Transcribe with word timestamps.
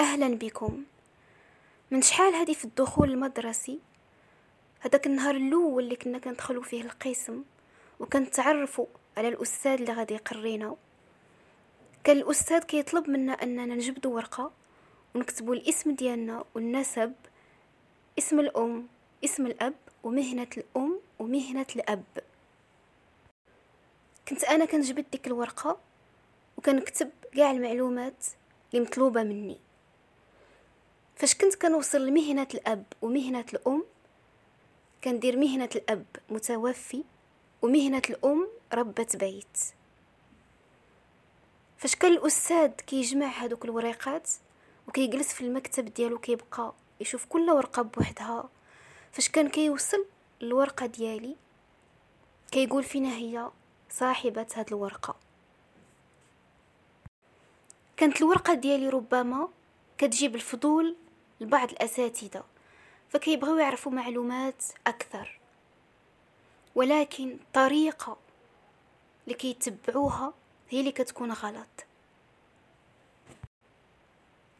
أهلا 0.00 0.34
بكم. 0.36 0.84
من 1.90 2.02
شحال 2.02 2.34
هادي 2.34 2.54
في 2.54 2.64
الدخول 2.64 3.10
المدرسي؟ 3.10 3.78
هداك 4.80 5.06
النهار 5.06 5.36
الأول 5.36 5.84
اللي 5.84 5.96
كنا 5.96 6.18
كندخلو 6.18 6.62
فيه 6.62 6.82
القسم 6.82 7.42
وكنتعرفوا 8.00 8.86
على 9.16 9.28
الأستاذ 9.28 9.72
اللي 9.72 9.92
غادي 9.92 10.14
يقرينا. 10.14 10.76
كان 12.04 12.16
الأستاذ 12.16 12.58
كيطلب 12.58 13.10
منا 13.10 13.32
أننا 13.32 13.74
نجبدوا 13.74 14.14
ورقة 14.14 14.52
ونكتبوا 15.14 15.54
الاسم 15.54 15.94
ديالنا 15.94 16.44
والنسب 16.54 17.12
اسم 18.18 18.40
الأم 18.40 18.88
اسم 19.24 19.46
الأب 19.46 19.74
ومهنة 20.02 20.50
الأم 20.56 21.00
ومهنة 21.18 21.66
الأب. 21.76 22.04
كنت 24.28 24.44
أنا 24.44 24.64
كنجبد 24.64 25.04
ديك 25.12 25.26
الورقة 25.26 25.78
وكنكتب 26.56 27.10
كاع 27.36 27.50
المعلومات 27.50 28.26
اللي 28.72 28.84
مطلوبة 28.84 29.22
مني. 29.22 29.69
فاش 31.20 31.34
كنت 31.34 31.54
كنوصل 31.54 32.06
لمهنة 32.06 32.46
الأب 32.54 32.84
ومهنة 33.02 33.44
الأم 33.54 33.84
كندير 35.04 35.36
مهنة 35.36 35.68
الأب 35.76 36.04
متوفي 36.30 37.04
ومهنة 37.62 38.02
الأم 38.10 38.48
ربة 38.74 39.06
بيت. 39.14 39.58
فاش 41.78 41.96
كان 41.96 42.12
الأستاذ 42.12 42.68
كيجمع 42.70 43.26
هذوك 43.26 43.64
الوريقات 43.64 44.30
وكيجلس 44.88 45.32
في 45.32 45.40
المكتب 45.40 45.84
ديالو 45.84 46.18
كيبقى 46.18 46.72
يشوف 47.00 47.24
كل 47.24 47.50
ورقة 47.50 47.82
بوحدها 47.82 48.48
فاش 49.12 49.28
كان 49.28 49.48
كيوصل 49.48 50.06
الورقه 50.42 50.86
ديالي 50.86 51.36
كيقول 52.52 52.84
فينا 52.84 53.16
هي 53.16 53.50
صاحبة 53.90 54.46
هاد 54.54 54.68
الورقة. 54.68 55.16
كانت 57.96 58.22
الورقة 58.22 58.54
ديالي 58.54 58.88
ربما 58.88 59.48
كتجيب 59.98 60.34
الفضول 60.34 60.96
لبعض 61.40 61.70
الأساتذة 61.70 62.44
فكيبغيو 63.08 63.56
يعرفوا 63.56 63.92
معلومات 63.92 64.64
أكثر. 64.86 65.40
ولكن 66.74 67.30
الطريقة 67.30 68.16
اللي 69.24 69.34
كيتبعوها 69.34 70.34
هي 70.70 70.80
اللي 70.80 70.92
كتكون 70.92 71.32
غلط. 71.32 71.86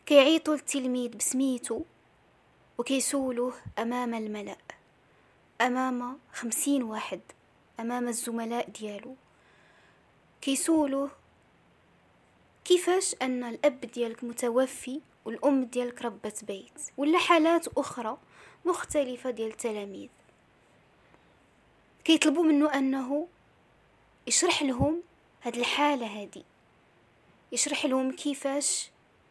كيعيطوا 0.06 0.54
التلميذ 0.54 1.16
بسميتو 1.16 1.82
وكيسولوه 2.78 3.54
أمام 3.78 4.14
الملأ 4.14 4.56
أمام 5.60 6.18
خمسين 6.32 6.82
واحد 6.82 7.20
أمام 7.80 8.08
الزملاء 8.08 8.70
ديالو. 8.70 9.16
كيسولوه 10.40 11.10
كيفاش 12.64 13.16
أن 13.22 13.44
الأب 13.44 13.80
ديالك 13.80 14.24
متوفي 14.24 15.00
والأم 15.24 15.64
ديالك 15.64 16.02
ربة 16.02 16.34
بيت 16.42 16.82
ولا 16.96 17.18
حالات 17.18 17.68
أخرى 17.68 18.18
مختلفة 18.64 19.30
ديال 19.30 19.50
التلاميذ. 19.50 20.08
كيطلبوا 22.04 22.44
منه 22.44 22.74
أنه 22.74 23.28
يشرح 24.26 24.62
لهم 24.62 25.02
هاد 25.42 25.56
الحالة 25.56 26.20
هادي. 26.20 26.44
يشرح 27.52 27.86
لهم 27.86 28.12
كيفاش 28.12 28.90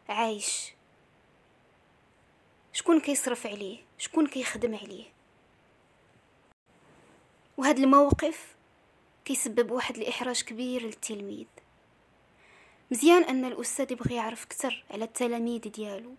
عايش. 0.10 0.74
شكون 2.74 3.00
كيصرف 3.00 3.48
عليه؟ 3.48 3.78
شكون 3.98 4.28
كيخدم 4.28 4.76
عليه؟ 4.76 5.06
وهاد 7.58 7.80
الموقف 7.80 8.56
كيسبب 9.26 9.72
واحد 9.72 9.98
الإحراج 9.98 10.42
كبير 10.42 10.84
للتلميذ. 10.84 11.48
مزيان 12.92 13.24
أن 13.24 13.46
الأستاذ 13.46 13.92
يبغي 13.92 14.16
يعرف 14.16 14.46
كتر 14.46 14.84
على 14.92 15.06
التلاميذ 15.06 15.62
ديالو. 15.62 16.16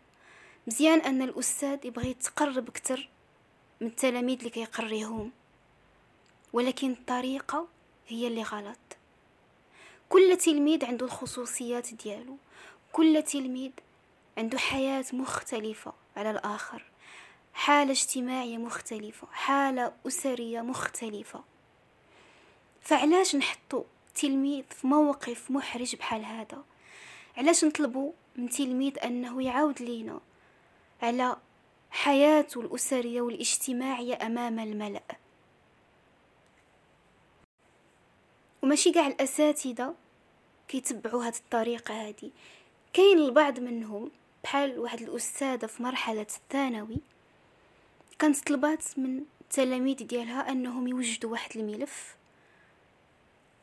مزيان 0.67 1.01
أن 1.01 1.23
الأستاذ 1.23 1.87
يبغي 1.87 2.11
يتقرب 2.11 2.71
كتر 2.71 3.09
من 3.81 3.87
التلاميذ 3.87 4.39
اللي 4.39 4.51
كيقريهم. 4.51 5.33
ولكن 6.53 6.91
الطريقة 6.91 7.69
هي 8.09 8.27
اللي 8.27 8.43
غلط. 8.43 8.79
كل 10.09 10.37
تلميذ 10.37 10.85
عنده 10.85 11.07
الخصوصيات 11.07 11.95
ديالو. 11.95 12.37
كل 12.93 13.23
تلميذ 13.23 13.73
عنده 14.39 14.59
حياة 14.59 15.05
مختلفة 15.13 15.93
على 16.17 16.31
الآخر. 16.31 16.85
حالة 17.55 17.93
اجتماعية 17.93 18.59
مختلفة 18.59 19.27
حالة 19.33 19.93
أسرية 20.07 20.61
مختلفة. 20.61 21.45
فعلاش 22.81 23.37
نحطو 23.37 23.85
تلميذ 24.21 24.65
في 24.71 24.87
موقف 24.87 25.51
محرج 25.51 25.97
بحال 25.97 26.25
هذا. 26.25 26.65
علاش 27.37 27.65
نطلبوا 27.65 28.13
من 28.37 28.49
تلميذ 28.49 28.99
أنه 29.05 29.43
يعاود 29.43 29.83
لينا 29.83 30.21
على 31.03 31.37
حياته 31.91 32.61
الأسرية 32.61 33.21
والاجتماعية 33.21 34.27
أمام 34.27 34.59
الملأ؟ 34.59 35.03
وماشي 38.63 38.93
قاع 38.93 39.07
الأساتذة 39.07 39.95
كيتبعوا 40.69 41.25
هاد 41.25 41.35
الطريقة 41.35 42.07
هادي. 42.07 42.33
كاين 42.93 43.19
البعض 43.19 43.61
منهم 43.61 44.11
بحال 44.45 44.79
واحد 44.79 45.01
الأستاذة 45.01 45.67
في 45.67 45.83
مرحلة 45.83 46.27
الثانوي 46.37 46.99
كانت 48.19 48.49
طلبات 48.49 48.85
من 48.99 49.25
التلاميذ 49.41 49.97
ديالها 49.97 50.51
أنهم 50.51 50.89
يوجدوا 50.89 51.31
واحد 51.31 51.57
الملف 51.57 52.20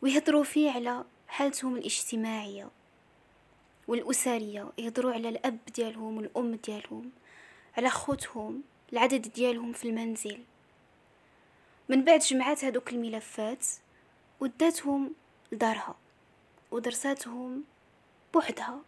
ويهضروا 0.01 0.43
فيه 0.43 0.71
على 0.71 1.05
حالتهم 1.27 1.75
الاجتماعية 1.75 2.69
والأسرية 3.87 4.71
يهضروا 4.77 5.13
على 5.13 5.29
الأب 5.29 5.59
ديالهم 5.75 6.17
والأم 6.17 6.55
ديالهم 6.55 7.11
على 7.77 7.89
خوتهم 7.89 8.63
العدد 8.93 9.21
ديالهم 9.33 9.73
في 9.73 9.87
المنزل. 9.87 10.43
من 11.89 12.03
بعد 12.03 12.19
جمعات 12.19 12.65
هذوك 12.65 12.93
الملفات 12.93 13.65
وداتهم 14.39 15.13
لدارها 15.51 15.95
ودرساتهم 16.71 17.63
بوحدها 18.33 18.81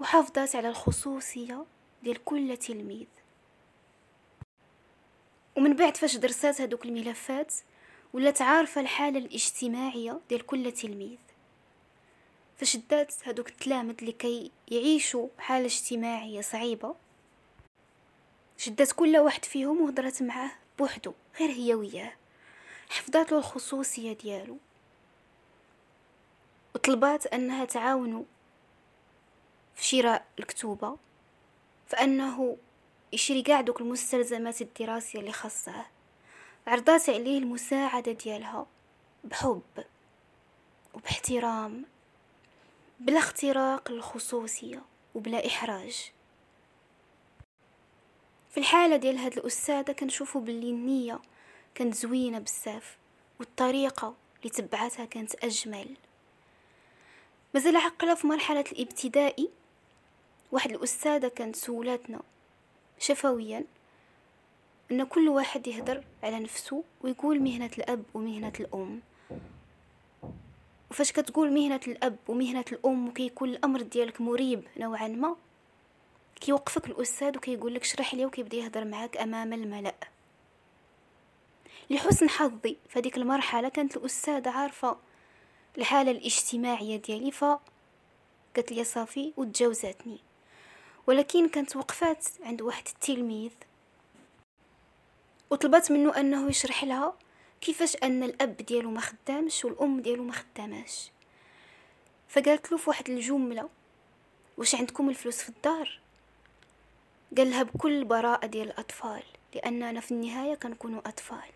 وحافظات 0.00 0.56
على 0.56 0.68
الخصوصية 0.68 1.64
ديال 2.02 2.24
كل 2.24 2.56
تلميذ. 2.56 3.06
ومن 5.56 5.76
بعد 5.76 5.96
فاش 5.96 6.16
درسات 6.16 6.60
هذوك 6.60 6.84
الملفات 6.84 7.54
ولات 8.12 8.42
عارفة 8.42 8.80
الحالة 8.80 9.18
الاجتماعية 9.18 10.20
ديال 10.28 10.46
كل 10.46 10.72
تلميذ. 10.72 11.18
فشدات 12.56 13.14
هذوك 13.24 13.48
التلامذ 13.48 14.04
لكي 14.04 14.50
يعيشوا 14.68 15.28
حالة 15.38 15.66
اجتماعية 15.66 16.40
صعيبة. 16.40 16.94
شدات 18.56 18.92
كل 18.92 19.16
واحد 19.16 19.44
فيهم 19.44 19.80
وهضرت 19.80 20.22
معاه 20.22 20.50
بوحدو 20.78 21.12
غير 21.40 21.50
هي 21.50 21.74
وياه. 21.74 22.12
حفظات 22.88 23.32
له 23.32 23.38
الخصوصية 23.38 24.12
ديالو. 24.12 24.58
وطلبات 26.74 27.26
أنها 27.26 27.64
تعاونو 27.64 28.24
في 29.74 29.84
شراء 29.84 30.26
الكتوبة. 30.38 30.96
فأنه 31.86 32.56
يشري 33.12 33.42
قاع 33.42 33.60
دوك 33.60 33.80
المستلزمات 33.80 34.62
الدراسية 34.62 35.18
اللي 35.18 35.32
خاصه 35.32 35.86
عرضات 36.66 37.10
عليه 37.10 37.38
المساعدة 37.38 38.12
ديالها 38.12 38.66
بحب 39.24 39.62
وباحترام 40.94 41.84
بلا 43.00 43.18
اختراق 43.18 43.92
للخصوصية 43.92 44.82
وبلا 45.14 45.46
إحراج. 45.46 46.12
في 48.50 48.60
الحالة 48.60 48.96
ديال 48.96 49.18
هاد 49.18 49.38
الأستاذة 49.38 49.92
كنشوفو 49.92 50.40
باللي 50.40 50.70
النية 50.70 51.20
كانت 51.74 51.94
زوينة 51.94 52.38
بزاف 52.38 52.96
والطريقة 53.40 54.14
اللي 54.38 54.50
تبعتها 54.50 55.04
كانت 55.04 55.44
أجمل. 55.44 55.96
مازال 57.54 57.76
عقلة 57.76 58.14
في 58.14 58.26
مرحلة 58.26 58.64
الابتدائي 58.72 59.50
واحد 60.52 60.70
الأستاذة 60.70 61.28
كانت 61.28 61.56
سولاتنا 61.56 62.20
شفويا. 62.98 63.64
أن 64.90 65.04
كل 65.04 65.28
واحد 65.28 65.66
يهدر 65.66 66.04
على 66.22 66.40
نفسه 66.40 66.84
ويقول 67.00 67.40
مهنة 67.40 67.70
الأب 67.78 68.02
ومهنة 68.14 68.52
الأم. 68.60 69.00
وفاش 70.90 71.12
كتقول 71.12 71.52
مهنة 71.52 71.80
الأب 71.86 72.16
ومهنة 72.28 72.64
الأم 72.72 73.08
وكيكون 73.08 73.48
الأمر 73.48 73.82
ديالك 73.82 74.20
مريب 74.20 74.64
نوعا 74.76 75.08
ما 75.08 75.36
كيوقفك 76.40 76.86
الأستاذ 76.86 77.36
وكيقول 77.36 77.74
لك 77.74 77.84
شرح 77.84 78.14
لي 78.14 78.26
وكيبدا 78.26 78.56
يهدر 78.56 78.84
معاك 78.84 79.16
أمام 79.16 79.52
الملأ. 79.52 79.94
لحسن 81.90 82.28
حظي 82.28 82.76
في 82.88 82.98
هذيك 82.98 83.16
المرحلة 83.16 83.68
كانت 83.68 83.96
الأستاذة 83.96 84.50
عارفة 84.50 84.96
الحالة 85.78 86.10
الاجتماعية 86.10 86.96
ديالي 86.96 87.30
ف 87.30 87.44
قالت 88.56 88.72
لي 88.72 88.84
صافي 88.84 89.32
وتجاوزاتني. 89.36 90.18
ولكن 91.06 91.48
كانت 91.48 91.76
وقفات 91.76 92.26
عند 92.42 92.62
واحد 92.62 92.88
التلميذ. 92.88 93.50
وطلبت 95.52 95.92
منه 95.92 96.20
أنه 96.20 96.48
يشرح 96.48 96.84
لها 96.84 97.14
كيفاش 97.60 97.96
أن 97.96 98.22
الأب 98.22 98.56
ديالو 98.56 98.90
ما 98.90 99.00
خدامش 99.00 99.64
والأم 99.64 100.00
ديالو 100.00 100.24
ما 100.24 100.32
خداماش. 100.32 101.10
فقالت 102.28 102.72
له 102.72 102.78
في 102.78 102.90
واحد 102.90 103.10
الجملة 103.10 103.68
واش 104.56 104.74
عندكم 104.74 105.08
الفلوس 105.08 105.42
في 105.42 105.48
الدار؟ 105.48 106.00
قالها 107.36 107.62
بكل 107.62 108.04
براءة 108.04 108.46
ديال 108.46 108.70
الأطفال 108.70 109.22
لأننا 109.54 110.00
في 110.00 110.12
النهاية 110.12 110.54
كنكونوا 110.54 111.00
أطفال. 111.06 111.50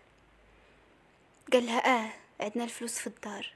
قالها 1.53 2.05
آه 2.05 2.13
عندنا 2.39 2.63
الفلوس 2.63 2.99
في 2.99 3.07
الدار. 3.07 3.53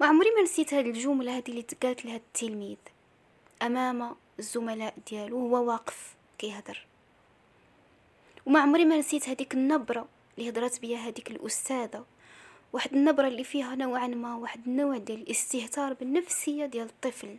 ما 0.00 0.06
عمري 0.06 0.30
ما 0.30 0.42
نسيت 0.42 0.74
هاد 0.74 0.86
الجملة 0.86 1.36
هادي 1.36 1.50
اللي 1.50 1.62
تقالت 1.62 2.04
لهاد 2.04 2.22
التلميذ. 2.26 2.76
أمام 3.62 4.16
الزملاء 4.38 4.94
ديالو 5.10 5.38
وهو 5.38 5.64
واقف 5.68 6.14
كيهضر 6.38 6.86
وما 8.46 8.60
عمري 8.60 8.84
ما 8.84 8.98
نسيت 8.98 9.28
هذيك 9.28 9.54
النبرة 9.54 10.08
اللي 10.38 10.50
هضرات 10.50 10.80
بيا 10.80 10.98
هذيك 10.98 11.30
الأستاذة. 11.30 12.04
واحد 12.72 12.92
النبرة 12.92 13.28
اللي 13.28 13.44
فيها 13.44 13.74
نوعا 13.74 14.06
ما 14.06 14.36
واحد 14.36 14.66
النوع 14.66 14.96
ديال 14.96 15.22
الاستهتار 15.22 15.92
بالنفسية 15.92 16.66
ديال 16.66 16.86
الطفل. 16.86 17.36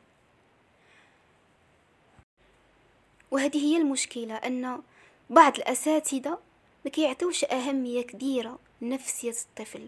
وهذه 3.31 3.57
هي 3.57 3.77
المشكلة 3.77 4.35
أن 4.35 4.81
بعض 5.29 5.55
الأساتذة 5.57 6.39
ما 6.85 6.91
كيعطيوش 6.91 7.43
أهمية 7.43 8.01
كبيرة 8.01 8.59
لنفسية 8.81 9.33
الطفل. 9.41 9.87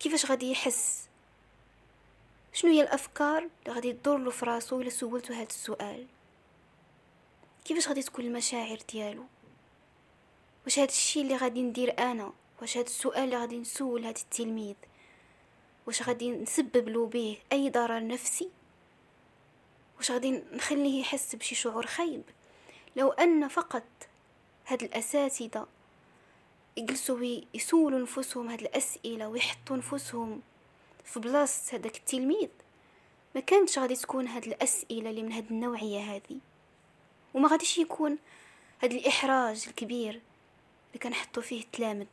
كيفاش 0.00 0.26
غادي 0.26 0.50
يحس؟ 0.50 1.08
شنو 2.52 2.70
هي 2.70 2.80
الأفكار 2.82 3.38
اللي 3.38 3.74
غادي 3.74 3.92
تدور 3.92 4.18
له 4.18 4.30
في 4.30 4.46
راسو 4.46 4.80
إلا 4.80 4.90
سولته 4.90 5.34
هذا 5.34 5.48
السؤال؟ 5.48 6.06
كيفاش 7.64 7.88
غادي 7.88 8.02
تكون 8.02 8.24
المشاعر 8.24 8.78
ديالو؟ 8.92 9.24
واش 10.64 10.78
هذا 10.78 10.88
الشيء 10.88 11.22
اللي 11.22 11.36
غادي 11.36 11.62
ندير 11.62 11.98
أنا؟ 11.98 12.32
واش 12.60 12.76
هذا 12.76 12.86
السؤال 12.86 13.24
اللي 13.24 13.36
غادي 13.36 13.58
نسول 13.58 14.00
هذا 14.00 14.20
التلميذ؟ 14.20 14.74
واش 15.86 16.02
غادي 16.02 16.30
نسبب 16.30 16.88
له 16.88 17.06
به 17.06 17.38
أي 17.52 17.70
ضرر 17.70 18.06
نفسي؟ 18.06 18.50
واش 19.98 20.10
غادي 20.10 20.42
نخليه 20.52 21.00
يحس 21.00 21.36
بشي 21.36 21.54
شعور 21.54 21.86
خايب؟ 21.86 22.22
لو 22.96 23.10
أن 23.12 23.48
فقط 23.48 23.84
هاد 24.66 24.82
الأساتذة 24.82 25.66
يجلسوا 26.76 27.40
يسولوا 27.54 27.98
نفسهم 27.98 28.48
هاد 28.48 28.60
الأسئلة 28.60 29.28
ويحطوا 29.28 29.76
نفسهم 29.76 30.42
في 31.04 31.20
بلاصة 31.20 31.76
هذاك 31.76 31.96
التلميذ 31.96 32.48
ما 33.34 33.40
كانتش 33.40 33.78
غادي 33.78 33.96
تكون 33.96 34.26
هاد 34.26 34.46
الأسئلة 34.46 35.10
اللي 35.10 35.22
من 35.22 35.32
هاد 35.32 35.50
النوعية 35.50 36.00
هذه 36.00 36.38
وما 37.34 37.48
غاديش 37.48 37.78
يكون 37.78 38.18
هاد 38.82 38.92
الإحراج 38.92 39.64
الكبير 39.68 40.20
اللي 40.94 41.02
كنحطو 41.02 41.40
فيه 41.40 41.60
التلامذ 41.60 42.06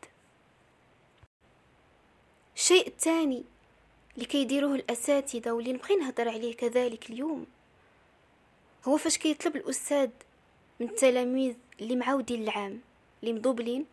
الشيء 2.56 2.88
الثاني 2.88 3.44
اللي 4.16 4.26
كيديروه 4.26 4.76
الأساتذة 4.76 5.52
واللي 5.52 5.74
نبغي 5.74 5.96
نهضر 5.96 6.30
عليه 6.30 6.56
كذلك 6.56 7.10
اليوم 7.10 7.46
هو 8.88 8.98
فاش 8.98 9.18
كيطلب 9.18 9.56
الأستاذ 9.56 10.10
من 10.80 10.90
التلاميذ 10.90 11.56
اللي 11.82 11.96
معاودين 11.96 12.44
العام 12.44 12.82
اللي 13.24 13.34
مضوبلين 13.34 13.86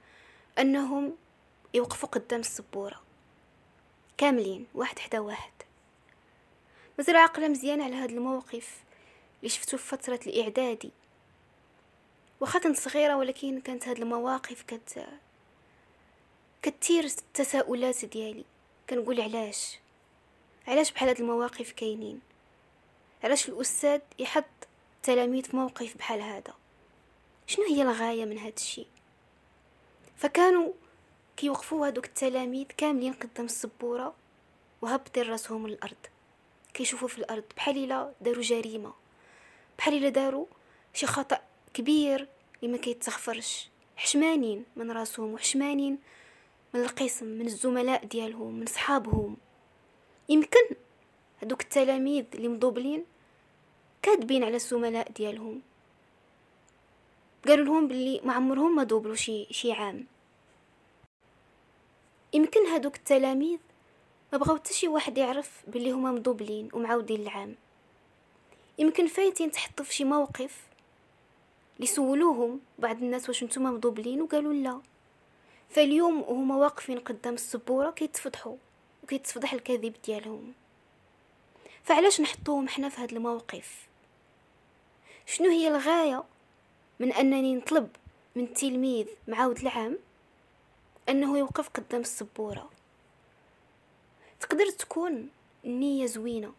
أنهم 0.58 1.17
يوقفوا 1.75 2.08
قدام 2.08 2.41
السبورة. 2.41 3.02
كاملين 4.19 4.67
واحد 4.75 4.99
حدا 4.99 5.20
واحد. 5.20 5.52
مازال 6.99 7.17
عاقله 7.17 7.49
مزيان 7.49 7.81
على 7.81 7.94
هذا 7.94 8.12
الموقف 8.12 8.82
اللي 9.38 9.49
شفتو 9.49 9.76
في 9.76 9.84
فترة 9.84 10.20
الإعدادي. 10.26 10.91
واخا 12.40 12.58
كنت 12.58 12.76
صغيرة 12.76 13.17
ولكن 13.17 13.61
كانت 13.61 13.88
هاد 13.88 13.99
المواقف 13.99 14.62
كت 14.62 15.06
كتير 16.62 17.05
التساؤلات 17.05 18.05
ديالي. 18.05 18.44
كنقول 18.90 19.20
علاش؟ 19.20 19.79
علاش 20.69 20.93
بحال 20.93 21.08
هاد 21.08 21.20
المواقف 21.20 21.73
كاينين؟ 21.73 22.20
علاش 23.25 23.49
الأستاذ 23.49 24.00
يحط 24.19 24.44
التلاميذ 24.96 25.43
في 25.43 25.56
موقف 25.56 25.96
بحال 25.96 26.20
هذا؟ 26.20 26.55
شنو 27.46 27.64
هي 27.64 27.82
الغاية 27.82 28.25
من 28.25 28.38
هذا 28.38 28.55
الشيء 28.56 28.87
فكانوا 30.17 30.73
كيوقفوا 31.37 31.87
هذوك 31.87 32.06
التلاميذ 32.06 32.67
كاملين 32.76 33.12
قدام 33.12 33.46
السبورة 33.46 34.14
وهبطين 34.82 35.23
راسهم 35.23 35.69
للأرض. 35.69 35.96
كيشوفوا 36.75 37.08
في 37.08 37.19
الأرض 37.19 37.44
بحال 37.56 37.84
إلا 37.84 38.12
داروا 38.20 38.43
جريمة 38.43 38.93
بحال 39.79 39.94
إلا 39.94 40.08
داروا 40.08 40.46
شي 40.94 41.06
خطأ 41.06 41.41
كبير 41.79 42.29
اللي 42.63 42.73
ما 42.73 42.79
كيتغفرش 42.79 43.69
حشمانين 43.97 44.65
من 44.77 44.91
راسهم 44.91 45.35
وحشمانين 45.35 45.99
من 46.75 46.81
القسم 46.81 47.27
من 47.27 47.47
الزملاء 47.47 48.05
ديالهم 48.05 48.55
من 48.55 48.67
صحابهم. 48.67 49.37
يمكن 50.29 50.67
هذوك 51.43 51.63
التلاميذ 51.63 52.25
اللي 52.35 52.49
مضوبلين 52.49 53.05
كادبين 54.03 54.45
على 54.45 54.57
الزملاء 54.57 55.13
ديالهم. 55.13 55.63
قالوا 57.47 57.65
لهم 57.65 57.89
باللي 57.89 58.21
ما 58.25 58.33
عمرهم 58.33 58.77
ما 58.77 58.85
دوبلوا 58.85 59.15
شي 59.15 59.47
شي 59.51 59.73
عام. 59.73 60.07
يمكن 62.33 62.67
هادوك 62.67 62.97
التلاميذ 62.97 63.59
ما 64.33 64.39
بغاو 64.39 64.57
حتى 64.57 64.75
شي 64.75 64.89
واحد 64.89 65.19
يعرف 65.19 65.63
باللي 65.67 65.91
هما 65.91 66.13
مضوبلين 66.13 66.69
ومعاودين 66.73 67.21
العام. 67.21 67.57
يمكن 68.79 69.07
فايتين 69.07 69.51
تحطوا 69.51 69.85
في 69.85 69.95
شي 69.95 70.05
موقف 70.05 70.68
لسولوهم 71.81 72.61
بعض 72.79 73.03
الناس 73.03 73.29
واش 73.29 73.45
نتوما 73.45 73.71
مضوبلين 73.71 74.23
وقالوا 74.23 74.53
لا. 74.53 74.81
فاليوم 75.71 76.21
وهما 76.21 76.57
واقفين 76.57 76.99
قدام 76.99 77.35
السبورة 77.35 77.91
كيتفضحوا 77.91 78.57
وكيتفضح 79.03 79.53
الكذب 79.53 79.95
ديالهم. 80.05 80.53
فعلاش 81.85 82.21
نحطوهم 82.21 82.69
حنا 82.69 82.89
في 82.89 83.01
هذا 83.01 83.17
الموقف؟ 83.17 83.89
شنو 85.27 85.49
هي 85.51 85.69
الغاية 85.69 86.25
من 87.01 87.13
أنني 87.13 87.55
نطلب 87.55 87.89
من 88.37 88.45
التلميذ 88.45 89.07
معاود 89.29 89.59
العام 89.59 89.99
أنه 91.09 91.39
يوقف 91.39 91.69
قدام 91.69 92.01
السبورة؟ 92.01 92.71
تقدر 94.41 94.71
تكون 94.71 95.29
النيه 95.65 96.07
زوينة 96.07 96.53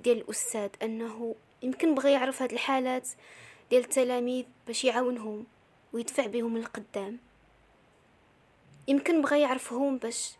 ديال 0.00 0.18
الأستاذ 0.18 0.70
أنه 0.82 1.34
يمكن 1.62 1.94
بغى 1.94 2.12
يعرف 2.12 2.42
هاد 2.42 2.52
الحالات 2.52 3.08
ديال 3.70 3.84
التلاميذ 3.84 4.44
باش 4.66 4.84
يعاونهم 4.84 5.46
ويدفع 5.92 6.26
بهم 6.26 6.58
للقدام. 6.58 7.18
يمكن 8.88 9.22
بغى 9.22 9.40
يعرفهم 9.40 9.98
باش 9.98 10.32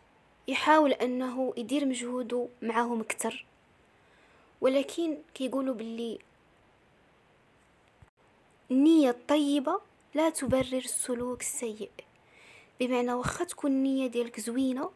يحاول 0.47 0.93
أنه 0.93 1.53
يدير 1.57 1.85
مجهوده 1.85 2.47
معاهم 2.61 2.99
أكثر. 2.99 3.45
ولكن 4.61 5.17
كيقولوا 5.33 5.75
باللي 5.75 6.19
النية 8.71 9.09
الطيبة 9.09 9.81
لا 10.13 10.29
تبرر 10.29 10.77
السلوك 10.77 11.41
السيء. 11.41 11.89
بمعنى 12.79 13.13
واخا 13.13 13.43
تكون 13.43 13.71
النية 13.71 14.07
ديالك 14.07 14.39
زوينة 14.39 14.89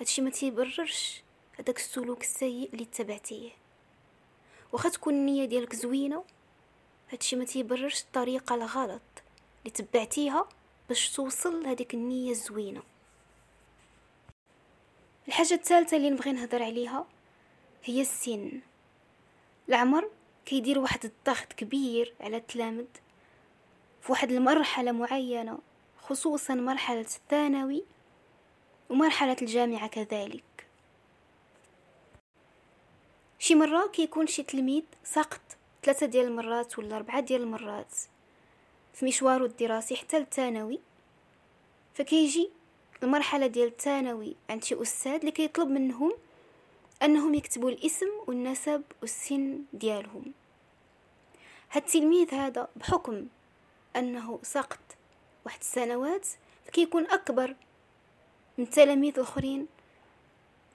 هادشي 0.00 0.22
ما 0.22 0.30
تيبررش 0.30 1.22
هداك 1.58 1.76
السلوك 1.76 2.20
السيء 2.20 2.70
اللي 2.72 2.84
اتبعتيه 2.84 3.50
واخا 4.72 4.88
تكون 4.88 5.14
النية 5.14 5.44
ديالك 5.44 5.74
زوينة 5.74 6.24
هادشي 7.12 7.36
ما 7.36 7.44
تيبررش 7.44 8.02
الطريقة 8.02 8.54
الغلط 8.54 9.02
اللي 9.58 9.70
تبعتيها 9.70 10.48
باش 10.88 11.10
توصل 11.10 11.62
لهاديك 11.62 11.94
النية 11.94 12.30
الزوينة. 12.30 12.82
الحاجة 15.28 15.54
الثالثة 15.54 15.96
اللي 15.96 16.10
نبغي 16.10 16.32
نهضر 16.32 16.62
عليها 16.62 17.06
هي 17.84 18.00
السن. 18.00 18.60
العمر 19.68 20.10
كيدير 20.46 20.78
واحد 20.78 21.04
الضغط 21.04 21.52
كبير 21.52 22.14
على 22.20 22.36
التلامذ 22.36 22.86
في 24.02 24.12
واحد 24.12 24.32
المرحلة 24.32 24.92
معينة 24.92 25.58
خصوصا 25.98 26.54
مرحلة 26.54 27.00
الثانوي 27.00 27.84
ومرحلة 28.90 29.36
الجامعة 29.42 29.88
كذلك. 29.88 30.66
شي 33.38 33.54
مرة 33.54 33.86
كيكون 33.86 34.26
شي 34.26 34.42
تلميذ 34.42 34.82
سقط 35.04 35.55
ثلاثة 35.86 36.06
ديال 36.06 36.26
المرات 36.26 36.78
ولا 36.78 36.96
أربعة 36.96 37.20
ديال 37.20 37.42
المرات 37.42 37.94
في 38.94 39.04
مشواره 39.04 39.44
الدراسي 39.44 39.96
حتى 39.96 40.16
الثانوي 40.16 40.80
فكيجي 41.94 42.50
المرحلة 43.02 43.46
ديال 43.46 43.68
الثانوي 43.68 44.36
عند 44.50 44.64
شي 44.64 44.82
أستاذ 44.82 45.12
اللي 45.12 45.30
كيطلب 45.30 45.68
منهم 45.68 46.12
أنهم 47.02 47.34
يكتبوا 47.34 47.70
الاسم 47.70 48.06
والنسب 48.26 48.82
والسن 49.00 49.64
ديالهم. 49.72 50.32
هاد 51.70 51.82
التلميذ 51.82 52.34
هذا 52.34 52.68
بحكم 52.76 53.26
أنه 53.96 54.38
سقط 54.42 54.96
واحد 55.44 55.60
السنوات 55.60 56.26
فكيكون 56.66 57.06
أكبر 57.06 57.56
من 58.58 58.64
التلاميذ 58.64 59.14
الآخرين 59.14 59.66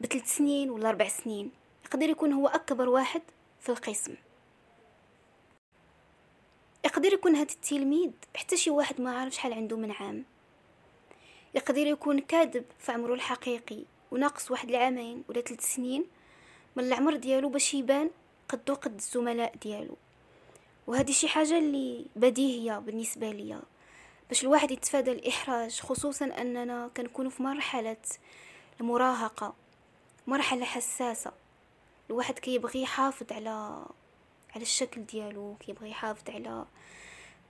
بثلاث 0.02 0.36
سنين 0.38 0.70
ولا 0.70 0.90
أربع 0.90 1.08
سنين 1.08 1.52
يقدر 1.86 2.10
يكون 2.10 2.34
هو 2.34 2.48
أكبر 2.48 2.90
واحد 2.90 3.22
في 3.60 3.70
القسم. 3.70 4.16
يقدر 6.92 7.14
يكون 7.14 7.36
هاد 7.36 7.50
التلميذ 7.50 8.12
حتى 8.36 8.58
شي 8.58 8.70
واحد 8.70 9.02
ما 9.02 9.20
عارف 9.20 9.34
شحال 9.34 9.54
عنده 9.54 9.78
من 9.78 9.92
عام. 9.92 10.26
يقدر 11.56 11.88
يكون 11.88 12.20
كاذب 12.20 12.66
في 12.80 12.92
عمره 12.92 13.14
الحقيقي 13.14 13.84
وناقص 14.12 14.52
واحد 14.52 14.70
العامين 14.70 15.24
ولا 15.30 15.42
ثلاث 15.42 15.76
سنين 15.76 16.06
من 16.76 16.84
العمر 16.84 17.16
ديالو 17.16 17.50
باش 17.50 17.74
يبان 17.74 18.10
قدو 18.50 18.74
قد 18.74 18.96
الزملاء 18.96 19.56
ديالو. 19.56 19.98
وهذه 20.88 21.12
شي 21.12 21.28
حاجة 21.28 21.58
اللي 21.58 22.06
بديهية 22.16 22.80
بالنسبة 22.80 23.32
ليا 23.32 23.62
باش 24.30 24.44
الواحد 24.44 24.72
يتفادى 24.72 25.12
الإحراج 25.12 25.80
خصوصا 25.80 26.26
أننا 26.26 26.90
كنكون 26.98 27.30
في 27.30 27.44
مرحلة 27.44 27.98
المراهقة 28.82 29.54
مرحلة 30.28 30.66
حساسة. 30.66 31.32
الواحد 32.10 32.40
كيبغي 32.40 32.82
يحافظ 32.82 33.32
على 33.32 33.86
على 34.56 34.62
الشكل 34.62 35.06
ديالو 35.06 35.56
كيبغي 35.60 35.90
يحافظ 35.90 36.30
على 36.30 36.66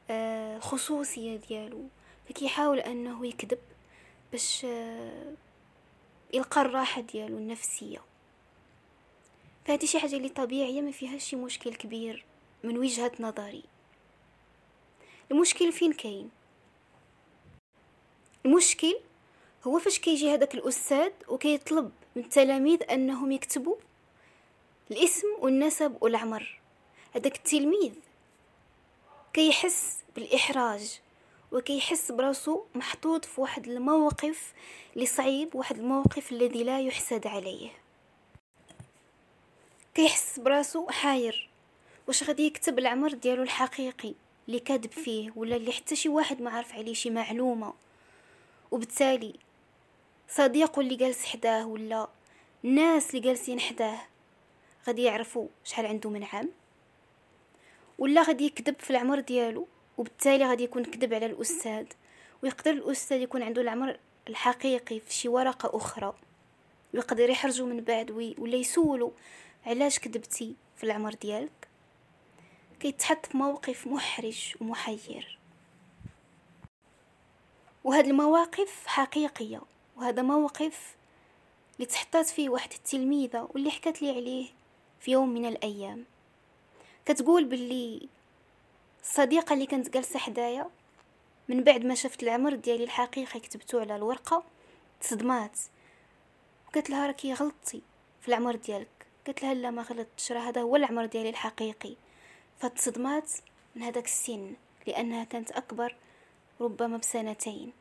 الخصوصيه 0.09 1.35
آه، 1.35 1.37
ديالو. 1.37 1.87
فكيحاول 2.29 2.79
أنه 2.79 3.27
يكذب 3.27 3.59
باش 4.31 4.65
آه، 4.65 5.33
يلقى 6.33 6.61
الراحة 6.61 7.01
ديالو 7.01 7.37
النفسية. 7.37 8.01
فهذه 9.65 9.85
شي 9.85 9.99
حاجة 9.99 10.15
اللي 10.15 10.29
طبيعية 10.29 10.81
ما 10.81 10.91
فيها 10.91 11.17
شي 11.17 11.35
مشكل 11.35 11.75
كبير 11.75 12.25
من 12.63 12.77
وجهة 12.77 13.11
نظري. 13.19 13.63
المشكل 15.31 15.71
فين 15.71 15.93
كاين؟ 15.93 16.29
المشكل 18.45 18.99
هو 19.67 19.79
فاش 19.79 19.99
كيجي 19.99 20.33
هذاك 20.33 20.55
الأستاذ 20.55 21.11
وكيطلب 21.27 21.91
من 22.15 22.23
التلاميذ 22.23 22.91
أنهم 22.91 23.31
يكتبوا 23.31 23.75
الاسم 24.91 25.27
والنسب 25.39 25.97
والعمر. 26.01 26.60
هذاك 27.15 27.35
التلميذ 27.35 27.93
كيحس 29.33 30.03
بالإحراج 30.15 30.99
وكيحس 31.51 32.11
براسو 32.11 32.63
محطوط 32.75 33.25
في 33.25 33.41
واحد 33.41 33.67
الموقف 33.67 34.53
اللي 34.95 35.05
صعيب 35.05 35.55
واحد 35.55 35.77
الموقف 35.77 36.31
الذي 36.31 36.63
لا 36.63 36.81
يحسد 36.81 37.27
عليه. 37.27 37.69
كيحس 39.93 40.39
براسو 40.39 40.87
حاير. 40.87 41.49
واش 42.07 42.23
غادي 42.23 42.45
يكتب 42.45 42.79
العمر 42.79 43.13
ديالو 43.13 43.43
الحقيقي 43.43 44.13
اللي 44.47 44.59
كاذب 44.59 44.91
فيه 44.91 45.31
ولا 45.35 45.55
اللي 45.55 45.71
حتى 45.71 45.95
شي 45.95 46.09
واحد 46.09 46.41
ما 46.41 46.51
عارف 46.51 46.73
عليه 46.73 46.93
شي 46.93 47.09
معلومة؟ 47.09 47.73
وبالتالي 48.71 49.33
صديقه 50.29 50.79
اللي 50.79 50.95
جالس 50.95 51.25
حداه 51.25 51.67
ولا 51.67 52.07
الناس 52.65 53.09
اللي 53.09 53.21
جالسين 53.21 53.59
حداه 53.59 53.99
غادي 54.87 55.03
يعرفوا 55.03 55.47
شحال 55.63 55.85
عنده 55.85 56.09
من 56.09 56.23
عام؟ 56.23 56.49
ولا 58.01 58.21
غادي 58.23 58.45
يكذب 58.45 58.79
في 58.79 58.89
العمر 58.89 59.19
ديالو 59.19 59.67
وبالتالي 59.97 60.45
غادي 60.45 60.63
يكون 60.63 60.85
كذب 60.85 61.13
على 61.13 61.25
الأستاذ 61.25 61.85
ويقدر 62.43 62.71
الأستاذ 62.71 63.21
يكون 63.21 63.43
عنده 63.43 63.61
العمر 63.61 63.97
الحقيقي 64.27 64.99
في 64.99 65.13
شي 65.13 65.27
ورقة 65.27 65.77
أخرى 65.77 66.13
ويقدر 66.93 67.29
يحرجه 67.29 67.65
من 67.65 67.81
بعد 67.81 68.11
ولا 68.11 68.55
يسولو 68.55 69.13
علاش 69.65 69.99
كذبتي 69.99 70.55
في 70.77 70.83
العمر 70.83 71.13
ديالك. 71.13 71.67
كيتحط 72.79 73.25
في 73.25 73.37
موقف 73.37 73.87
محرج 73.87 74.55
ومحير. 74.61 75.39
وهاد 77.83 78.07
المواقف 78.07 78.87
حقيقية 78.87 79.61
وهذا 79.97 80.21
موقف 80.21 80.95
اللي 81.75 81.85
تحطات 81.85 82.27
فيه 82.27 82.49
واحد 82.49 82.73
التلميذة 82.73 83.49
واللي 83.53 83.71
حكت 83.71 84.01
لي 84.01 84.09
عليه 84.09 84.47
في 84.99 85.11
يوم 85.11 85.29
من 85.29 85.45
الأيام. 85.45 86.05
كتقول 87.05 87.45
باللي 87.45 88.09
الصديقه 89.01 89.53
اللي 89.53 89.65
كانت 89.65 89.89
جالسة 89.89 90.19
حدايا 90.19 90.69
من 91.49 91.63
بعد 91.63 91.85
ما 91.85 91.95
شفت 91.95 92.23
العمر 92.23 92.55
ديالي 92.55 92.83
الحقيقي 92.83 93.39
كتبتو 93.39 93.79
على 93.79 93.95
الورقة 93.95 94.43
تصدمات. 95.01 95.59
قالت 96.73 96.89
لها 96.89 97.07
راكي 97.07 97.33
غلطتي 97.33 97.81
في 98.21 98.27
العمر 98.27 98.55
ديالك. 98.55 99.07
قالت 99.25 99.43
لها 99.43 99.53
لا 99.53 99.71
ما 99.71 99.81
غلطتش. 99.81 100.31
راه 100.31 100.39
هذا 100.39 100.61
هو 100.61 100.75
العمر 100.75 101.05
ديالي 101.05 101.29
الحقيقي. 101.29 101.95
فتصدمات 102.59 103.31
من 103.75 103.81
هذاك 103.81 104.05
السن 104.05 104.53
لأنها 104.87 105.23
كانت 105.23 105.51
أكبر 105.51 105.95
ربما 106.61 106.97
بسنتين. 106.97 107.73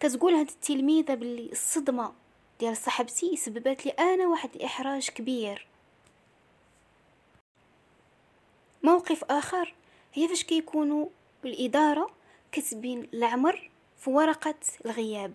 كتقول 0.00 0.34
هاد 0.34 0.48
التلميذة 0.48 1.14
باللي 1.14 1.52
الصدمة 1.52 2.12
ديال 2.60 2.76
صاحبتي 2.76 3.36
سببت 3.36 3.86
لي 3.86 3.92
أنا 3.92 4.26
واحد 4.26 4.54
الإحراج 4.54 5.08
كبير. 5.08 5.66
موقف 8.82 9.24
آخر. 9.24 9.74
هي 10.14 10.28
فاش 10.28 10.44
كيكونوا 10.44 11.06
بالإدارة 11.42 12.10
كاتبين 12.52 13.08
العمر 13.14 13.70
في 13.98 14.10
ورقة 14.10 14.54
الغياب. 14.86 15.34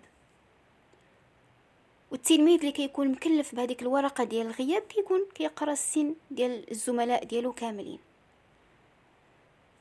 والتلميذ 2.10 2.58
اللي 2.58 2.72
كيكون 2.72 3.08
مكلف 3.08 3.54
بهذيك 3.54 3.82
الورقة 3.82 4.24
ديال 4.24 4.46
الغياب 4.46 4.82
كيكون 4.82 5.26
كيقرأ 5.34 5.72
السن 5.72 6.14
ديال 6.30 6.70
الزملاء 6.70 7.24
ديالو 7.24 7.52
كاملين. 7.52 7.98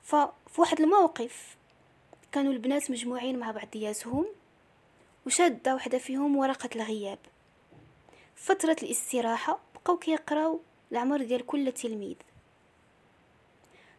ففي 0.03 0.61
واحد 0.61 0.81
الموقف 0.81 1.55
كانوا 2.31 2.53
البنات 2.53 2.91
مجموعين 2.91 3.39
مع 3.39 3.51
بعضياتهم 3.51 4.25
وشادة 5.25 5.75
وحدة 5.75 5.97
فيهم 5.97 6.35
ورقة 6.37 6.69
الغياب. 6.75 7.19
فترة 8.35 8.75
الاستراحة 8.83 9.59
بقاو 9.75 9.97
كيقراو 9.97 10.59
العمر 10.91 11.23
ديال 11.23 11.45
كل 11.45 11.71
تلميذ. 11.71 12.15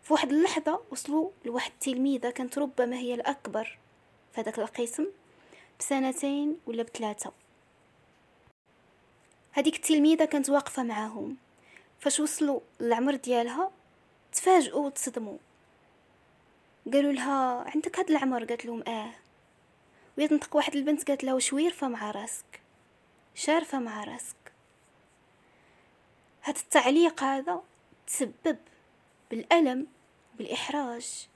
في 0.06 0.12
واحد 0.12 0.32
اللحظة 0.32 0.80
وصلوا 0.90 1.30
لواحد 1.44 1.70
التلميذة 1.70 2.30
كانت 2.30 2.58
ربما 2.58 2.96
هي 2.96 3.14
الأكبر 3.14 3.78
في 4.32 4.40
هذاك 4.40 4.58
القسم 4.58 5.06
بسنتين 5.78 6.56
ولا 6.66 6.82
بثلاثة. 6.82 7.32
هذيك 9.52 9.76
التلميذة 9.76 10.24
كانت 10.24 10.50
واقفة 10.50 10.82
معاهم. 10.82 11.36
فاش 12.00 12.20
وصلوا 12.20 12.60
العمر 12.80 13.14
ديالها 13.14 13.70
تفاجئوا 14.32 14.86
وتصدموا. 14.86 15.38
قالوا 16.92 17.12
لها 17.12 17.70
عندك 17.74 17.98
هاد 17.98 18.10
العمر؟ 18.10 18.44
قالت 18.44 18.66
لهم 18.66 18.82
آه. 18.88 19.12
ويتنطق 20.18 20.56
واحد 20.56 20.76
البنت 20.76 21.08
قالت 21.08 21.24
لها 21.24 21.38
ويرفة 21.52 21.88
مع 21.88 22.10
راسك؟ 22.10 22.60
شارفة 23.34 23.78
مع 23.78 24.04
راسك. 24.04 24.52
هاد 26.44 26.56
التعليق 26.56 27.22
هذا 27.22 27.62
تسبب 28.06 28.58
بالألم 29.30 29.95
بالإحراج 30.38 31.28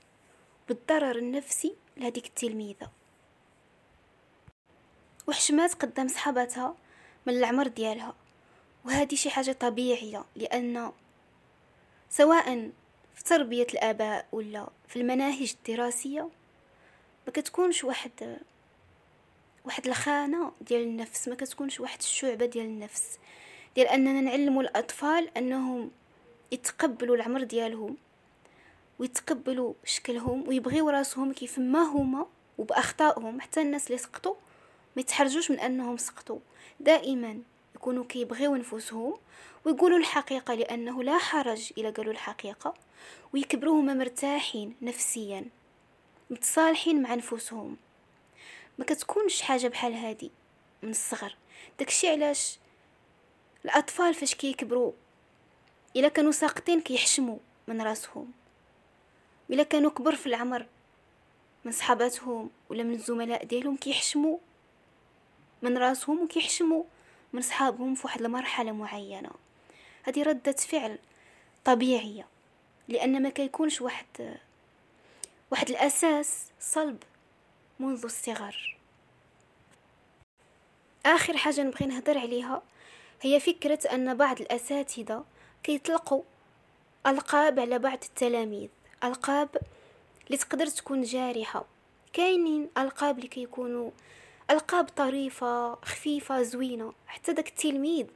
بالضرر 0.69 1.19
النفسي 1.19 1.75
لهذيك 1.97 2.26
التلميذة. 2.26 2.90
وحشمات 5.28 5.75
قدام 5.75 6.09
صحابتها 6.09 6.76
من 7.26 7.37
العمر 7.37 7.66
ديالها. 7.66 8.14
وهذه 8.85 9.14
شي 9.14 9.30
حاجة 9.30 9.52
طبيعية 9.52 10.25
لأن 10.37 10.92
سواء 12.11 12.71
في 13.14 13.25
تربية 13.25 13.66
الآباء 13.75 14.26
ولا 14.33 14.69
في 14.88 14.97
المناهج 15.00 15.54
الدراسية 15.59 16.28
ما 17.26 17.33
كتكونش 17.33 17.85
واحد 17.85 18.38
واحد 19.64 19.87
الخانة 19.87 20.52
ديال 20.61 20.83
النفس 20.83 21.28
ما 21.28 21.35
كتكونش 21.35 21.80
واحد 21.80 21.99
الشعبة 21.99 22.47
ديال 22.47 22.66
النفس. 22.66 23.19
ديال 23.75 23.88
أننا 23.88 24.21
نعلموا 24.21 24.62
الأطفال 24.62 25.37
أنهم 25.37 25.90
يتقبلوا 26.52 27.16
العمر 27.16 27.42
ديالهم. 27.42 27.97
ويتقبلوا 29.00 29.75
شكلهم 29.85 30.49
ويبغيو 30.49 30.88
راسهم 30.88 31.33
كيف 31.33 31.59
ما 31.59 31.83
هما 31.83 32.26
وبأخطائهم. 32.59 33.40
حتى 33.40 33.61
الناس 33.61 33.87
اللي 33.87 33.99
سقطوا 33.99 34.35
ما 34.97 35.00
يتحرجوش 35.00 35.50
من 35.50 35.61
أنهم 35.61 35.97
سقطوا. 35.97 36.38
دائما 36.80 37.38
يكونوا 37.75 38.04
كيبغيو 38.04 38.57
نفوسهم 38.57 39.14
ويقولوا 39.64 39.99
الحقيقة 39.99 40.54
لأنه 40.54 41.02
لا 41.02 41.19
حرج 41.19 41.73
إلى 41.78 41.90
قالوا 41.90 42.12
الحقيقة 42.12 42.75
ويكبروا 43.33 43.80
هما 43.80 43.95
مرتاحين 43.95 44.76
نفسيا 44.83 45.47
متصالحين 46.30 47.02
مع 47.02 47.14
نفوسهم. 47.14 47.76
ما 48.78 48.85
كتكونش 48.85 49.42
حاجة 49.42 49.69
بحال 49.69 49.95
هادي 49.95 50.30
من 50.83 50.90
الصغر. 50.90 51.37
داكشي 51.78 52.09
علاش 52.09 52.59
الأطفال 53.64 54.14
فاش 54.14 54.35
كيكبروا 54.35 54.92
إلا 55.97 56.09
كانوا 56.09 56.33
ساقطين 56.33 56.80
كيحشموا 56.80 57.38
من 57.69 57.83
راسهم. 57.83 58.39
إلا 59.50 59.62
كانوا 59.62 59.90
كبر 59.90 60.16
في 60.16 60.26
العمر. 60.26 60.66
من 61.64 61.73
صحاباتهم 61.73 62.50
ولا 62.69 62.83
من 62.83 62.92
الزملاء 62.92 63.45
ديالهم 63.45 63.76
كيحشموا. 63.76 64.38
من 65.62 65.78
راسهم 65.78 66.23
وكيحشموا 66.23 66.85
من 67.33 67.42
صحابهم 67.42 67.95
في 67.95 68.07
واحد 68.07 68.23
المرحلة 68.23 68.73
معينة. 68.73 69.30
هذه 70.02 70.23
ردة 70.23 70.52
فعل 70.52 70.99
طبيعية. 71.64 72.26
لأن 72.88 73.23
ما 73.23 73.28
كيكونش 73.28 73.80
واحد 73.80 74.38
واحد 75.50 75.71
الأساس 75.71 76.47
صلب 76.61 77.02
منذ 77.80 78.04
الصغر. 78.04 78.76
آخر 81.07 81.37
حاجة 81.37 81.61
نبغي 81.61 81.87
نهضر 81.87 82.19
عليها 82.19 82.62
هي 83.23 83.40
فكرة 83.40 83.95
أن 83.95 84.16
بعض 84.16 84.40
الأساتذة 84.40 85.25
كيطلقوا 85.62 86.23
ألقاب 87.07 87.61
على 87.61 87.78
بعض 87.78 87.99
التلاميذ. 88.04 88.69
ألقاب 89.04 89.57
اللي 90.26 90.38
تقدر 90.38 90.66
تكون 90.66 91.02
جارحة. 91.02 91.64
كاينين 92.12 92.69
ألقاب 92.78 93.16
اللي 93.16 93.28
كيكونوا 93.28 93.90
ألقاب 94.50 94.88
طريفة 94.88 95.75
خفيفة 95.75 96.42
زوينة. 96.42 96.92
حتى 97.07 97.33
داك 97.33 97.49
التلميذ 97.49 98.07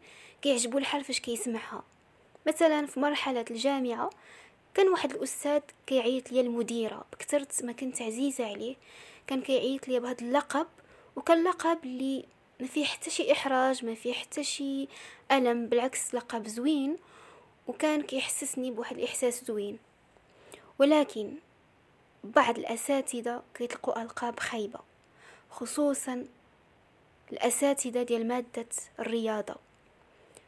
كيعجبو 0.43 0.79
الحال 0.79 1.05
فاش 1.05 1.21
كيسمعها. 1.21 1.83
مثلا 2.47 2.87
في 2.87 3.01
مرحلة 3.01 3.45
الجامعة 3.51 4.11
كان 4.75 4.89
واحد 4.89 5.11
الأستاذ 5.11 5.61
كيعيط 5.87 6.33
ليا 6.33 6.41
المديرة. 6.41 7.05
بكثرت 7.13 7.65
ما 7.65 7.73
كنت 7.73 8.03
عزيزة 8.03 8.47
عليه 8.47 8.77
كان 9.27 9.43
كيعيط 9.43 9.89
ليا 9.89 9.99
بهذا 9.99 10.21
اللقب. 10.21 10.67
وكان 11.17 11.45
لقب 11.45 11.79
اللي 11.85 12.25
ما 12.61 12.67
فيه 12.67 12.85
حتى 12.85 13.11
شي 13.11 13.33
إحراج 13.33 13.85
ما 13.85 13.95
فيه 13.95 14.13
حتى 14.13 14.45
شي 14.45 14.89
ألم 15.33 15.67
بالعكس 15.67 16.15
لقب 16.15 16.49
زوين. 16.49 16.97
وكان 17.67 18.03
كيحسسني 18.03 18.71
بواحد 18.71 18.99
الإحساس 18.99 19.45
زوين. 19.45 19.79
ولكن 20.79 21.35
بعض 22.25 22.59
الأساتذة 22.59 23.43
كيطلقوا 23.55 24.03
ألقاب 24.03 24.41
خايبة 24.41 24.81
خصوصا 25.51 26.27
الأساتذة 27.33 28.03
ديال 28.03 28.29
مادة 28.29 28.67
الرياضة. 29.01 29.57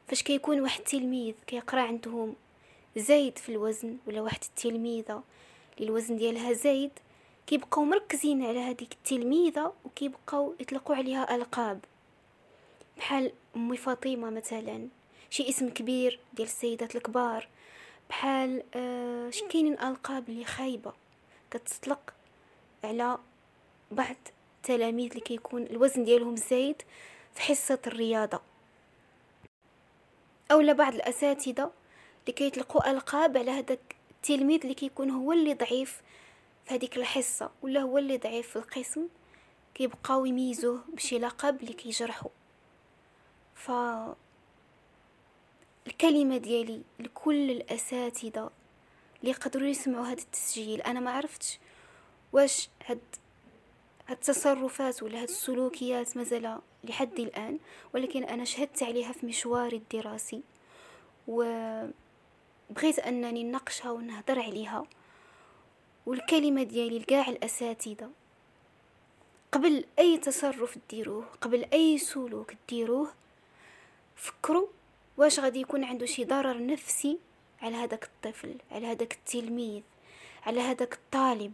فاش 0.08 0.22
كيكون 0.22 0.60
واحد 0.60 0.78
التلميذ 0.78 1.34
كيقرأ 1.46 1.80
عندهم 1.80 2.34
زايد 2.96 3.38
في 3.38 3.48
الوزن 3.48 3.96
ولا 4.06 4.20
واحد 4.20 4.44
التلميذة 4.44 5.22
اللي 5.78 5.88
الوزن 5.88 6.16
ديالها 6.16 6.52
زايد 6.52 6.90
كيبقاو 7.46 7.84
مركزين 7.84 8.44
على 8.44 8.58
هذيك 8.58 8.92
التلميذة 8.92 9.72
وكيبقاو 9.84 10.54
يطلقوا 10.60 10.96
عليها 10.96 11.34
ألقاب. 11.34 11.80
بحال 12.96 13.32
أمي 13.56 13.76
فاطمة 13.76 14.30
مثلا 14.30 14.88
شي 15.30 15.48
اسم 15.48 15.68
كبير 15.68 16.20
ديال 16.34 16.48
السيدات 16.48 16.96
الكبار 16.96 17.48
بحال 18.08 18.62
آه 18.74 19.30
كاينين 19.48 19.72
ألقاب 19.72 20.28
اللي 20.28 20.44
خايبة 20.44 20.92
كتطلق 21.50 22.14
على 22.84 23.18
بعض 23.90 24.16
التلاميذ 24.56 25.08
اللي 25.08 25.20
كيكون 25.20 25.62
الوزن 25.62 26.04
ديالهم 26.04 26.36
زايد 26.36 26.82
في 27.34 27.40
حصة 27.40 27.78
الرياضة. 27.86 28.40
أو 30.50 30.60
بعض 30.74 30.94
الأساتذة 30.94 31.70
اللي 32.20 32.32
كيطلقوا 32.32 32.90
ألقاب 32.90 33.36
على 33.36 33.50
هذاك 33.50 33.96
التلميذ 34.10 34.60
اللي 34.62 34.74
كيكون 34.74 35.10
هو 35.10 35.32
اللي 35.32 35.54
ضعيف 35.54 36.02
في 36.64 36.74
هذيك 36.74 36.96
الحصة 36.96 37.50
ولا 37.62 37.80
هو 37.80 37.98
اللي 37.98 38.16
ضعيف 38.18 38.50
في 38.50 38.56
القسم 38.56 39.08
كيبقاو 39.74 40.24
يميزوه 40.24 40.80
بشي 40.88 41.18
لقب 41.18 41.60
اللي 41.60 41.72
كيجرحو. 41.72 42.28
ف 43.54 43.70
الكلمة 45.86 46.36
ديالي 46.36 46.82
لكل 46.98 47.50
الأساتذة 47.50 48.50
اللي 49.20 49.30
يقدروا 49.30 49.68
يسمعوا 49.68 50.06
هذا 50.06 50.22
التسجيل. 50.22 50.82
أنا 50.82 51.00
ما 51.00 51.10
عرفتش 51.10 51.58
واش 52.32 52.68
هاد 52.86 53.00
هاد 54.06 54.16
التصرفات 54.16 55.02
ولا 55.02 55.22
هاد 55.22 55.28
السلوكيات 55.28 56.16
مازال 56.16 56.58
لحد 56.84 57.20
الآن 57.20 57.58
ولكن 57.94 58.24
أنا 58.24 58.44
شهدت 58.44 58.82
عليها 58.82 59.12
في 59.12 59.26
مشواري 59.26 59.76
الدراسي. 59.76 60.42
وبغيت 61.28 62.98
أنني 63.06 63.44
نناقشها 63.44 63.90
ونهضر 63.90 64.40
عليها. 64.40 64.84
والكلمة 66.06 66.62
ديالي 66.62 66.98
لكاع 66.98 67.28
الأساتذة 67.28 68.10
قبل 69.52 69.84
أي 69.98 70.18
تصرف 70.18 70.78
ديروه 70.90 71.24
قبل 71.40 71.64
أي 71.72 71.98
سلوك 71.98 72.52
ديروه 72.68 73.12
فكروا 74.16 74.66
واش 75.16 75.40
غادي 75.40 75.60
يكون 75.60 75.84
عنده 75.84 76.06
شي 76.06 76.24
ضرر 76.24 76.66
نفسي 76.66 77.18
على 77.62 77.76
هذاك 77.76 78.04
الطفل 78.04 78.56
على 78.70 78.86
هذاك 78.86 79.12
التلميذ 79.12 79.82
على 80.46 80.60
هذاك 80.60 80.94
الطالب؟ 80.94 81.52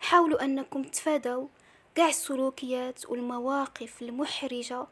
حاولوا 0.00 0.44
أنكم 0.44 0.82
تفادوا 0.82 1.46
كاع 1.94 2.08
السلوكيات 2.08 3.10
والمواقف 3.10 4.02
المحرجة 4.02 4.86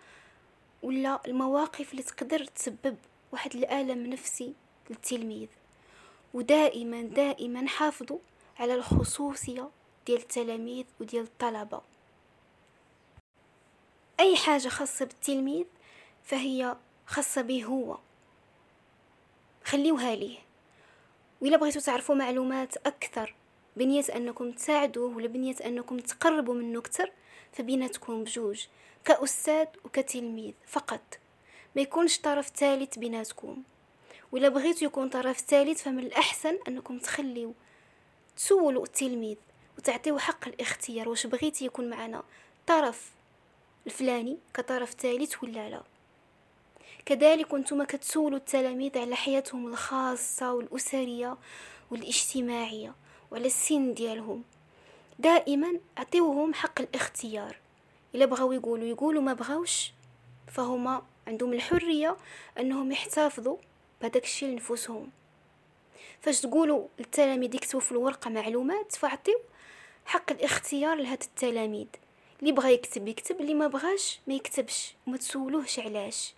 ولا 0.82 1.20
المواقف 1.26 1.90
اللي 1.92 2.02
تقدر 2.02 2.44
تسبب 2.44 2.96
واحد 3.32 3.54
الألم 3.54 4.06
نفسي 4.06 4.54
للتلميذ. 4.90 5.48
ودائما 6.34 7.02
دائما 7.02 7.68
حافظوا 7.68 8.18
على 8.58 8.74
الخصوصية 8.74 9.70
ديال 10.06 10.18
التلاميذ 10.18 10.84
وديال 11.00 11.24
الطلبة. 11.24 11.80
أي 14.20 14.36
حاجة 14.36 14.68
خاصة 14.68 15.04
بالتلميذ 15.04 15.64
فهي 16.28 16.76
خاصة 17.06 17.42
به 17.42 17.64
هو. 17.64 17.98
خليوها 19.64 20.14
ليه. 20.14 20.38
وإلا 21.40 21.56
بغيتو 21.56 21.80
تعرفوا 21.80 22.14
معلومات 22.14 22.76
أكثر 22.76 23.34
بنية 23.76 24.04
أنكم 24.16 24.52
تساعدوه 24.52 25.16
ولا 25.16 25.26
بنية 25.26 25.56
أنكم 25.64 25.98
تقربوا 25.98 26.54
منه 26.54 26.78
أكثر 26.78 27.12
فبيناتكم 27.52 28.24
بجوج 28.24 28.66
كأستاذ 29.04 29.66
وكتلميذ 29.84 30.52
فقط. 30.66 31.18
ما 31.76 31.82
يكونش 31.82 32.18
طرف 32.18 32.48
ثالث 32.48 32.98
بيناتكم 32.98 33.62
ولا 34.32 34.48
بغيتو 34.48 34.84
يكون 34.84 35.08
طرف 35.08 35.38
ثالث 35.40 35.82
فمن 35.82 35.98
الأحسن 35.98 36.58
أنكم 36.68 36.98
تخليو 36.98 37.54
تسولوا 38.36 38.84
التلميذ 38.84 39.36
وتعطيو 39.78 40.18
حق 40.18 40.48
الاختيار 40.48 41.08
واش 41.08 41.26
بغيتي 41.26 41.64
يكون 41.64 41.90
معنا 41.90 42.22
طرف 42.66 43.12
الفلاني 43.86 44.38
كطرف 44.54 44.90
ثالث 44.90 45.42
ولا 45.42 45.70
لا. 45.70 45.82
كذلك 47.08 47.54
أنتم 47.54 47.82
كتسولوا 47.82 48.38
التلاميذ 48.38 48.98
على 48.98 49.16
حياتهم 49.16 49.66
الخاصة 49.66 50.52
والأسرية 50.52 51.36
والاجتماعية 51.90 52.94
وعلى 53.30 53.46
السن 53.46 53.94
ديالهم. 53.94 54.44
دائما 55.18 55.80
أعطيوهم 55.98 56.54
حق 56.54 56.80
الاختيار. 56.80 57.56
إلا 58.14 58.24
بغاو 58.24 58.52
يقولوا 58.52 58.86
يقولوا 58.86 59.22
ما 59.22 59.32
بغاوش 59.32 59.92
فهما 60.48 61.02
عندهم 61.26 61.52
الحرية 61.52 62.16
أنهم 62.58 62.92
يحتفظوا 62.92 63.56
بهداك 64.02 64.24
الشيء 64.24 64.48
لنفوسهم. 64.48 65.10
فاش 66.20 66.40
تقولوا 66.40 66.86
التلاميذ 67.00 67.54
يكتبوا 67.54 67.80
في 67.80 67.92
الورقة 67.92 68.30
معلومات 68.30 68.92
فأعطيو 68.92 69.38
حق 70.06 70.32
الاختيار 70.32 70.96
لهاد 70.96 71.22
التلاميذ. 71.22 71.86
اللي 72.40 72.52
بغى 72.52 72.72
يكتب 72.72 73.08
يكتب 73.08 73.40
اللي 73.40 73.54
ما 73.54 73.66
بغاش 73.66 74.20
ما 74.26 74.34
يكتبش. 74.34 74.94
وما 75.06 75.16
تسولوهش 75.16 75.78
علاش. 75.78 76.37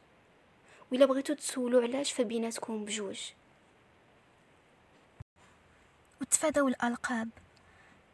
وإلا 0.92 1.06
بغيتو 1.06 1.34
تسولو 1.34 1.80
علاش 1.80 2.12
فبيناتكم 2.12 2.84
بجوج. 2.84 3.20
وتفادوا 6.20 6.68
الألقاب. 6.68 7.28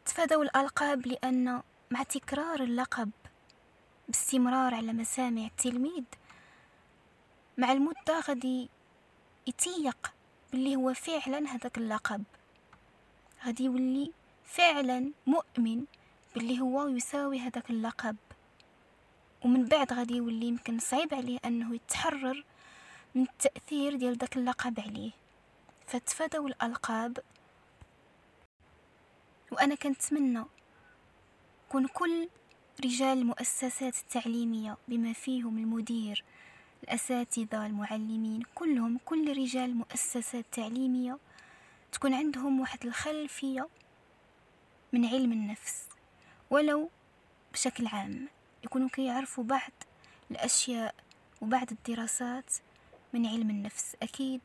تفادوا 0.05 0.43
الألقاب 0.43 1.07
لأن 1.07 1.61
مع 1.91 2.03
تكرار 2.03 2.63
اللقب 2.63 3.11
باستمرار 4.07 4.73
على 4.75 4.93
مسامع 4.93 5.45
التلميذ 5.45 6.03
مع 7.57 7.71
المدة 7.71 8.19
غادي 8.27 8.69
يتيق 9.47 10.13
باللي 10.51 10.75
هو 10.75 10.93
فعلا 10.93 11.37
هذاك 11.37 11.77
اللقب. 11.77 12.23
غادي 13.45 13.63
يولي 13.63 14.11
فعلا 14.45 15.11
مؤمن 15.27 15.85
باللي 16.35 16.59
هو 16.59 16.87
يساوي 16.87 17.39
هذاك 17.39 17.69
اللقب. 17.69 18.15
ومن 19.45 19.65
بعد 19.65 19.93
غادي 19.93 20.15
يولي 20.15 20.45
يمكن 20.45 20.79
صعيب 20.79 21.13
عليه 21.13 21.39
أنه 21.45 21.75
يتحرر 21.75 22.43
من 23.15 23.21
التأثير 23.21 23.95
ديال 23.95 24.17
داك 24.17 24.37
اللقب 24.37 24.79
عليه. 24.79 25.11
فتفادوا 25.87 26.47
الألقاب. 26.47 27.19
وأنا 29.51 29.75
كنتمنى 29.75 30.43
كون 31.69 31.87
كل 31.87 32.29
رجال 32.85 33.17
المؤسسات 33.17 33.95
التعليمية 33.97 34.77
بما 34.87 35.13
فيهم 35.13 35.57
المدير 35.57 36.23
الأساتذة 36.83 37.65
المعلمين 37.65 38.43
كلهم 38.55 38.99
كل 39.05 39.37
رجال 39.37 39.69
المؤسسات 39.69 40.35
التعليمية 40.35 41.17
تكون 41.91 42.13
عندهم 42.13 42.59
واحد 42.59 42.85
الخلفية 42.85 43.67
من 44.93 45.05
علم 45.05 45.31
النفس. 45.31 45.87
ولو 46.49 46.89
بشكل 47.53 47.87
عام 47.87 48.27
يكونوا 48.63 48.89
كيعرفوا 48.89 49.43
بعض 49.43 49.71
الأشياء 50.31 50.95
وبعض 51.41 51.71
الدراسات 51.71 52.53
من 53.13 53.25
علم 53.25 53.49
النفس 53.49 53.95
أكيد. 54.03 54.41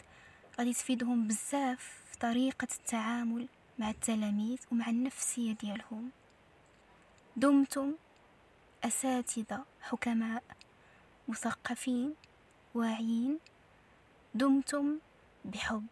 غادي 0.58 0.72
تفيدهم 0.72 1.28
بزاف 1.28 2.02
في 2.10 2.18
طريقة 2.18 2.68
التعامل 2.78 3.48
مع 3.78 3.90
التلاميذ 3.90 4.58
ومع 4.72 4.88
النفسية 4.88 5.52
ديالهم. 5.52 6.10
دمتم 7.36 7.94
أساتذة 8.84 9.64
حكماء 9.80 10.42
مثقفين 11.28 12.14
واعيين. 12.74 13.38
دمتم 14.34 14.98
بحب. 15.44 15.86